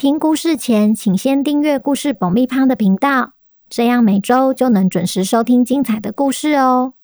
[0.00, 3.34] 听故事前，请先订阅故事爆米花的频道，
[3.68, 6.94] 这样每周就能准时收听精彩的故事哦。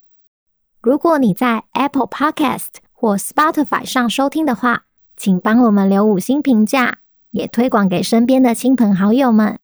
[0.81, 7.01] 如果你在 Apple Podcast 或 Spotify 上收听的话，请帮我们留五星评价，
[7.33, 9.59] 也推广给身边的亲朋好友们。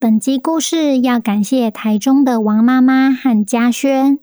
[0.00, 4.18] 本集故事要感谢台中的王妈妈和嘉轩，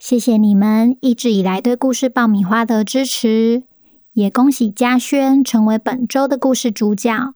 [0.00, 3.62] 谢谢你们一直以来对故事爆米花的支持。
[4.16, 7.34] 也恭喜嘉轩成为本周的故事主角。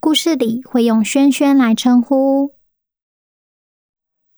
[0.00, 2.54] 故事里会用轩轩来称呼。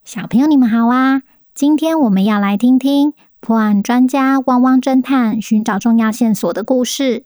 [0.02, 1.22] 小朋友，你们好啊！
[1.54, 7.24] 今天我们要来听听破案专家汪汪侦探寻找重要线索的故事。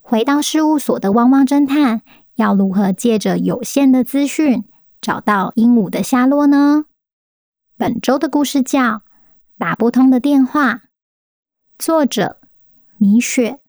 [0.00, 2.02] 回到事务所的汪汪侦探，
[2.34, 4.64] 要如何借着有限的资讯
[5.00, 6.86] 找到鹦鹉的下落呢？
[7.76, 8.80] 本周的故事叫
[9.56, 10.74] 《打不通的电话》，
[11.78, 12.40] 作者
[12.96, 13.60] 米雪。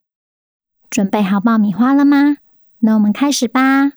[0.89, 2.37] 准备好爆米花了吗？
[2.79, 3.91] 那我们开始吧。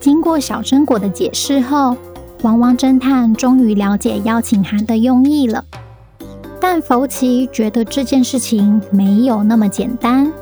[0.00, 1.96] 经过小榛果的解释后，
[2.42, 5.64] 汪汪侦探终于了解邀请函的用意了。
[6.60, 10.32] 但福奇觉得这件事情没有那么简单，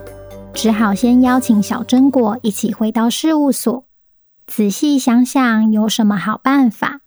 [0.53, 3.85] 只好先邀请小榛果一起回到事务所，
[4.47, 7.01] 仔细想想有什么好办法。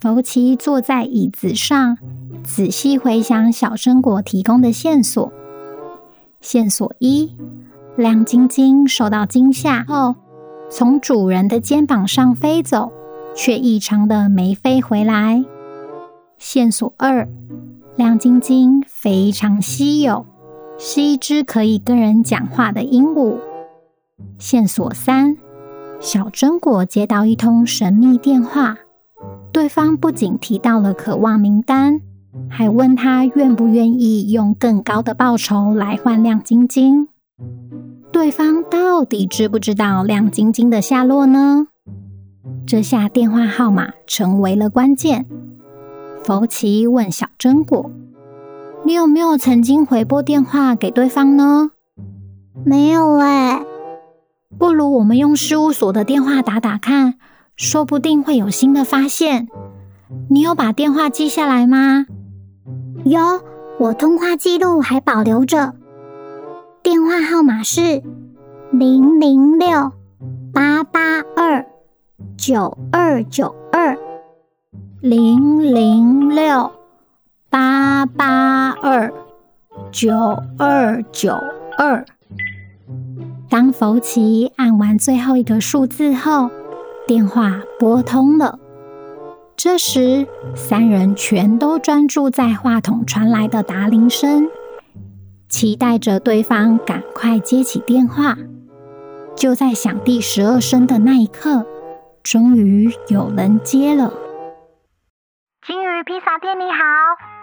[0.00, 1.98] 福奇坐在椅子上，
[2.42, 5.32] 仔细回想小榛果提供的线索。
[6.40, 7.36] 线索一：
[7.96, 10.14] 亮晶晶受到惊吓后，
[10.70, 12.90] 从主人的肩膀上飞走，
[13.36, 15.44] 却异常的没飞回来。
[16.38, 17.28] 线索二：
[17.94, 20.24] 亮晶晶非常稀有，
[20.78, 23.36] 是一只可以跟人讲话的鹦鹉。
[24.38, 25.36] 线索三：
[26.00, 28.78] 小榛果接到一通神秘电话，
[29.52, 32.00] 对方不仅提到了渴望名单。
[32.50, 37.08] 还问他愿不愿意用更高的报酬来换亮晶晶？
[38.12, 41.68] 对方到底知不知道亮晶晶的下落呢？
[42.66, 45.26] 这下电话号码成为了关键。
[46.24, 47.90] 福奇问小榛果
[48.84, 51.70] ：“你有没有曾经回拨电话给对方呢
[52.66, 53.62] ？”“没有哎。
[54.58, 57.14] ”“不如我们用事务所的电话打打看，
[57.56, 59.48] 说不定会有新的发现。
[60.28, 62.06] ”“你有把电话记下来吗？”
[63.04, 63.20] 有，
[63.78, 65.74] 我通话记录还保留着。
[66.82, 68.02] 电话号码是
[68.72, 69.92] 零零六
[70.52, 71.64] 八八二
[72.36, 73.96] 九二九二
[75.00, 76.70] 零零六
[77.48, 79.12] 八八二
[79.90, 80.12] 九
[80.58, 81.32] 二九
[81.78, 82.04] 二。
[83.48, 86.50] 当福奇按完最后一个数字后，
[87.06, 88.59] 电话拨通了。
[89.62, 90.26] 这时，
[90.56, 94.48] 三人全都专注在话筒传来的打铃声，
[95.50, 98.38] 期待着对方赶快接起电话。
[99.36, 101.66] 就在响第十二声的那一刻，
[102.22, 104.10] 终于有人接了。
[105.66, 106.78] 金鱼披萨店，你好，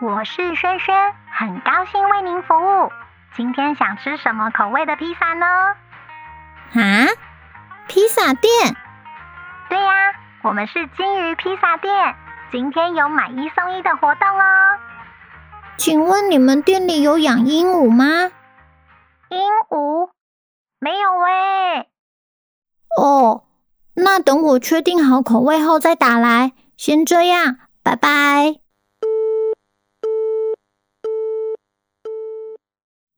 [0.02, 0.96] 我是轩轩，
[1.32, 2.90] 很高兴为您服务。
[3.36, 5.46] 今天想吃什么口味的披萨呢？
[6.74, 7.06] 啊，
[7.88, 8.76] 披萨店？
[9.70, 9.94] 对呀。
[10.48, 11.92] 我们是金鱼披萨店，
[12.54, 14.80] 今天有买一送一的活动哦。
[15.78, 18.06] 请问你们店里有养鹦鹉吗？
[19.30, 19.38] 鹦
[19.70, 20.10] 鹉？
[20.80, 21.90] 没有喂。
[22.98, 23.44] 哦，
[23.96, 26.54] 那等我确定好口味后再打来。
[26.78, 28.56] 先这样，拜拜。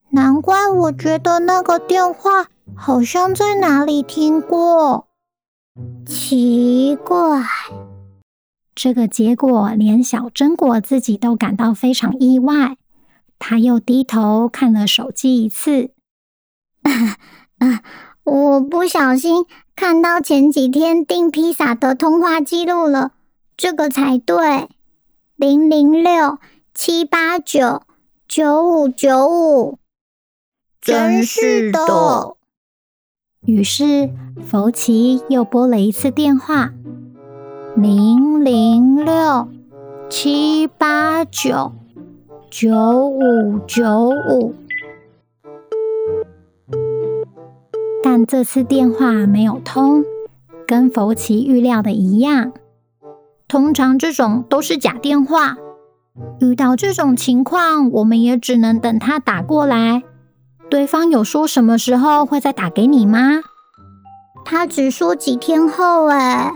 [0.10, 5.09] 难怪我觉得那个电话好像在哪里听过。
[6.06, 7.44] 奇怪，
[8.74, 12.78] 这个结果连小榛果自己都感到非常意外。
[13.38, 15.92] 他又低头看了手机一次，
[16.84, 17.82] 啊，
[18.24, 19.46] 我不小心
[19.76, 23.14] 看到前几天订披萨的通话记录了，
[23.56, 24.68] 这个才对，
[25.38, 26.38] 零零六
[26.74, 27.84] 七八九
[28.28, 29.80] 九五九五，
[30.82, 32.36] 真是的。
[33.46, 34.10] 于是，
[34.46, 36.72] 福奇又拨了一次电话：
[37.76, 39.48] 零零六
[40.10, 41.72] 七八九
[42.52, 44.54] 九五九五。
[48.04, 50.04] 但这次电话没有通，
[50.68, 52.52] 跟福奇预料的一样。
[53.48, 55.58] 通常这种都是假电话。
[56.42, 60.04] 遇到这种情况，我们也只能等他打过来。
[60.70, 63.42] 对方有说什么时候会再打给你吗？
[64.46, 66.08] 他只说几天后。
[66.08, 66.54] 哎，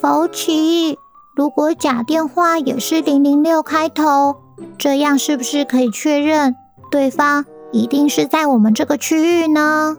[0.00, 0.98] 福奇，
[1.36, 4.36] 如果假电话也是零零六开头，
[4.78, 6.56] 这样是不是可以确认
[6.90, 9.96] 对方一定是在我们这个区域呢？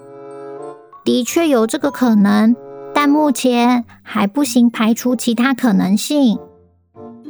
[1.03, 2.55] 的确有这个可能，
[2.93, 6.39] 但目前还不行排除其他可能性。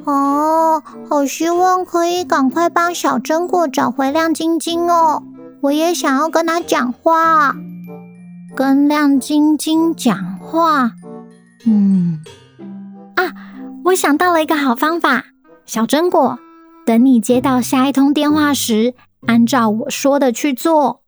[0.05, 5.23] 哦，好希望可以赶快帮小榛果找回亮晶晶哦！
[5.65, 7.55] 我也想要跟他讲话，
[8.55, 10.91] 跟亮晶晶讲话。
[11.65, 12.19] 嗯，
[13.15, 13.33] 啊，
[13.85, 15.23] 我想到了一个好方法，
[15.65, 16.37] 小榛果，
[16.85, 18.93] 等你接到下一通电话时，
[19.25, 21.01] 按照我说的去做。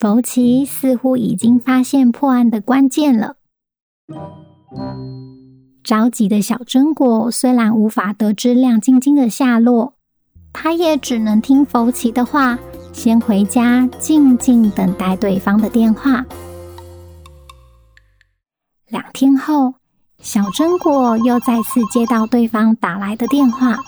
[0.00, 3.36] 福奇似乎已经发现破案的关键了。
[5.84, 9.94] 着急的小榛果虽然无法得知亮晶晶的下落，
[10.52, 12.58] 他也只能听福奇的话，
[12.92, 16.24] 先回家静静等待对方的电话。
[18.88, 19.74] 两天后，
[20.18, 23.78] 小榛果又再次接到对方打来的电话：“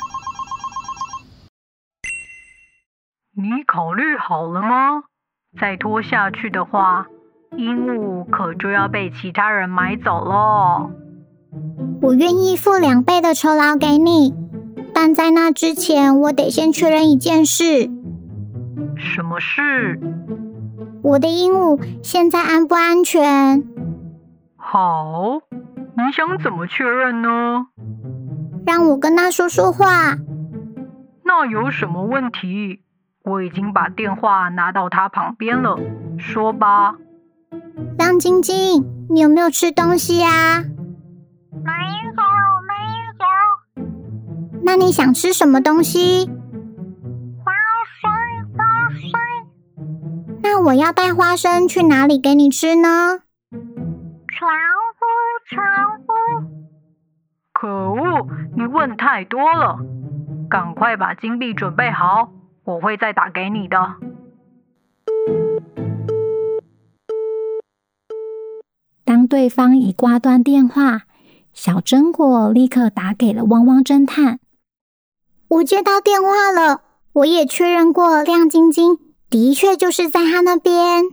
[3.35, 5.03] 你考虑好了吗？
[5.61, 7.07] 再拖下去的话，
[7.57, 10.91] 鹦鹉可就要被其他人买走喽。”
[12.01, 14.35] 我愿意付两倍的酬劳给你，
[14.95, 17.91] 但在那之前，我得先确认一件事。
[19.13, 20.01] 什么事？
[21.03, 23.63] 我的鹦鹉现在安不安全？
[24.57, 27.67] 好，你想怎么确认呢？
[28.65, 30.17] 让我跟他说说话。
[31.25, 32.81] 那有什么问题？
[33.23, 35.79] 我已经把电话拿到他旁边了，
[36.17, 36.95] 说吧。
[37.99, 40.65] 亮晶晶，你有没有吃东西呀？
[41.63, 41.71] 没
[42.07, 42.23] 有，
[42.67, 42.73] 没
[43.85, 44.63] 有。
[44.65, 46.31] 那你想吃什么东西？
[50.65, 53.23] 我要带花生去哪里给你吃呢？
[54.29, 54.49] 船
[54.97, 55.05] 夫，
[55.49, 55.67] 船
[56.07, 56.13] 夫。
[57.53, 59.79] 可恶，你问太多了。
[60.49, 62.31] 赶快把金币准备好，
[62.65, 63.77] 我会再打给你的。
[69.05, 71.03] 当对方已挂断电话。
[71.53, 74.41] 小榛果立刻打给了汪汪侦探。
[75.49, 76.81] 我接到电话了，
[77.13, 78.99] 我也确认过，亮晶晶
[79.33, 81.05] 的确就是在他那边。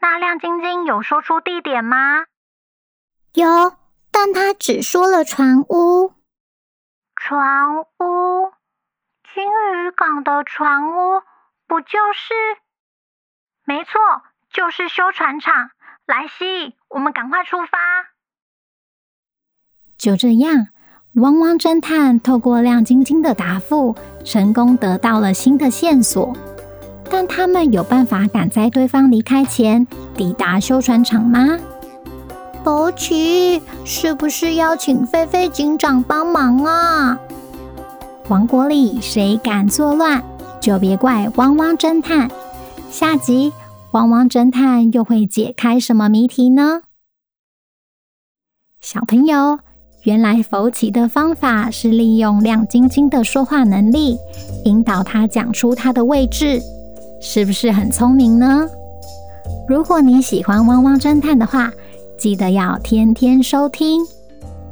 [0.00, 2.24] 那亮晶晶有说出地点吗？
[3.34, 3.76] 有，
[4.10, 6.14] 但他只说了船屋。
[7.14, 8.52] 船屋，
[9.32, 11.22] 金鱼港的船屋，
[11.68, 12.34] 不就是？
[13.64, 14.00] 没错，
[14.52, 15.70] 就是修船厂。
[16.06, 17.78] 莱西，我们赶快出发。
[19.96, 20.66] 就这样，
[21.14, 26.36] 汪汪侦探透过亮晶晶的答复，成功得到了新的线索。
[27.12, 29.86] 但他们有办法赶在对方离开前
[30.16, 31.58] 抵达修船厂吗？
[32.64, 37.18] 福奇，是不是要请菲菲警长帮忙啊？
[38.28, 40.24] 王国里谁敢作乱，
[40.58, 42.30] 就别怪汪汪侦探。
[42.90, 43.52] 下集，
[43.90, 46.80] 汪汪侦探又会解开什么谜题呢？
[48.80, 49.58] 小朋友。
[50.04, 54.16] 原来福奇的方法是利用亮晶晶的说话能力，
[54.64, 56.60] 引导他讲出他的位置，
[57.24, 58.68] 是不是很聪明呢？
[59.68, 61.72] 如果你喜欢汪汪侦探的话，
[62.18, 64.04] 记得要天天收听，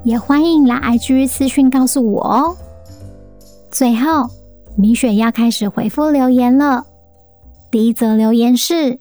[0.02, 2.56] 也欢迎来 IG 私讯告诉我哦。
[3.70, 4.28] 最后，
[4.76, 6.86] 米雪要开始回复留言了。
[7.70, 8.98] 第一则留言是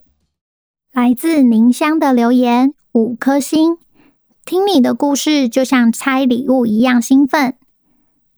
[0.93, 3.77] 来自宁香的留言，五颗星。
[4.45, 7.55] 听你的故事就像拆礼物一样兴奋。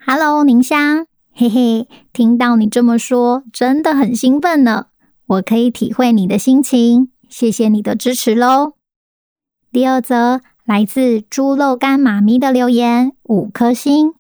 [0.05, 4.87] Hello，宁香，嘿嘿，听到你这么说，真的很兴奋呢。
[5.31, 8.73] 我可以体会你的心情，谢谢你的支持喽。
[9.71, 14.13] 第二则来自猪肉干妈咪的留言，五颗星。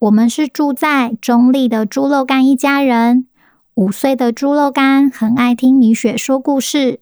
[0.00, 3.28] 我们是住在中立的猪肉干一家人。
[3.74, 6.98] 五岁的猪肉干很爱听米雪说故事，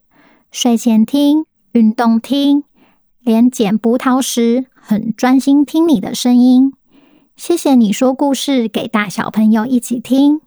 [0.51, 2.65] 睡前听，运动听。
[3.21, 6.75] 连捡葡萄时很专心听你的声音，
[7.35, 10.43] 谢谢你说故事给大小朋友一起听。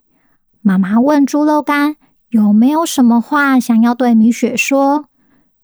[0.60, 1.96] 妈妈问猪肉干
[2.32, 5.04] 有没有什么话想要对米雪说，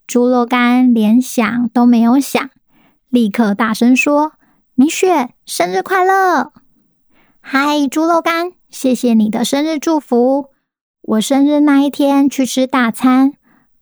[0.07, 2.51] 猪肉干连想都没有想，
[3.09, 4.33] 立刻大声说
[4.77, 6.53] ：“米雪生日快乐！”
[7.41, 10.51] 嗨，猪肉干，谢谢你的生日祝福。
[11.01, 13.33] 我生日那一天去吃大餐，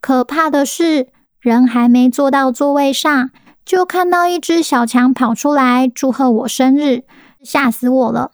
[0.01, 1.09] 可怕的是。
[1.41, 3.31] 人还没坐到座位上，
[3.65, 7.03] 就看到一只小强跑出来祝贺我生日，
[7.43, 8.31] 吓死我了！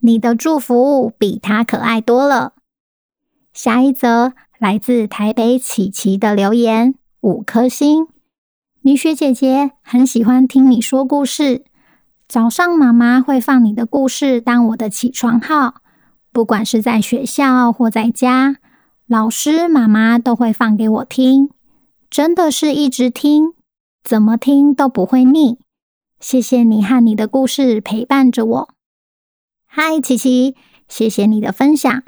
[0.00, 2.54] 你的祝福比他可爱多了。
[3.56, 8.06] 下一则来自台北琪琪的留言，五颗星。
[8.82, 11.64] 米雪姐姐很喜欢听你说故事，
[12.28, 15.76] 早上妈妈会放你的故事当我的起床号，
[16.32, 18.56] 不管是在学校或在家，
[19.06, 21.48] 老师妈妈都会放给我听，
[22.10, 23.54] 真的是一直听，
[24.04, 25.58] 怎么听都不会腻。
[26.20, 28.74] 谢谢你和你的故事陪伴着我。
[29.64, 30.54] 嗨，琪琪，
[30.86, 32.02] 谢谢你的分享。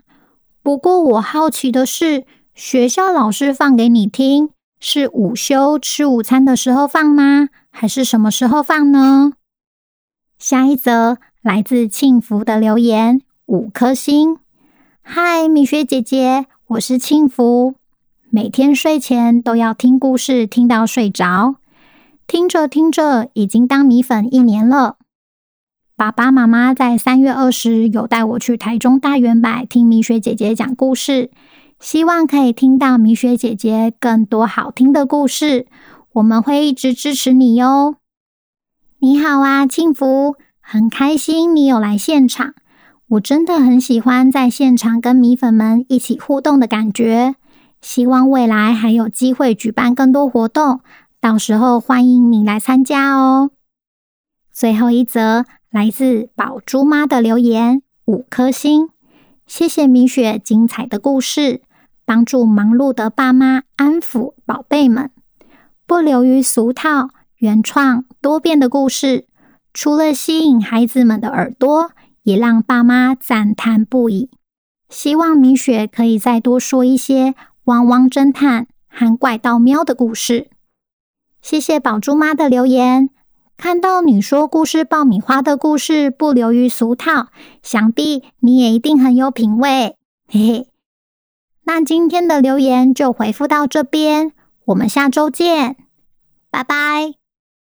[0.68, 7.48] 不过我好奇的是，学校老师放给你听，是午休吃午餐的时候放吗？
[7.70, 9.32] 还是什么时候放呢？
[10.38, 14.40] 下一则来自庆福的留言，五颗星。
[15.00, 17.76] 嗨，米雪姐姐，我是庆福。
[18.28, 21.54] 每天睡前都要听故事，听到睡着。
[22.26, 24.97] 听着听着，已经当米粉一年了。
[25.98, 31.32] 爸爸妈妈在三月二十有带我去台中大远百听米雪姐姐讲故事。
[31.80, 35.66] 希望可以听到米雪姐姐更多好听的故事，
[36.12, 37.96] 我们会一直支持你哟。
[39.00, 42.54] 你好啊，庆福，很开心你有来现场。
[43.08, 47.34] 我真的很喜欢在现场跟米粉们一起互动的感觉。
[47.80, 50.78] 希望未来还有机会举办更多活动，
[51.20, 53.50] 到时候欢迎你来参加哦。
[54.52, 58.88] 最后一则来自宝珠妈的留言，五颗星，
[59.46, 61.60] 谢谢米雪精彩的故事。
[62.06, 65.10] 帮助忙碌的爸妈安抚宝贝们，
[65.86, 69.26] 不流于俗套，原创多变的故事，
[69.74, 71.90] 除了吸引孩子们的耳朵，
[72.22, 74.30] 也让爸妈赞叹不已。
[74.88, 77.34] 希望米雪可以再多说一些
[77.64, 80.48] 汪汪侦探和怪盗喵的故事。
[81.42, 83.10] 谢谢宝珠妈的留言，
[83.58, 87.26] 看到你说故事爆米花的故事不流于俗套，
[87.60, 89.96] 想必你也一定很有品味，
[90.30, 90.68] 嘿嘿。
[91.64, 94.32] 那今天的留言就回复到这边，
[94.66, 95.76] 我们下周见，
[96.50, 97.17] 拜拜。